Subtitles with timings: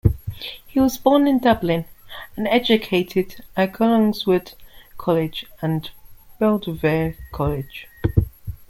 [0.65, 1.85] He was born in Dublin
[2.35, 4.53] and educated at Clongowes Wood
[4.97, 5.91] College and
[6.39, 7.85] Belvedere College.